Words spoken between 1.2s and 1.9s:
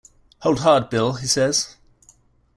says.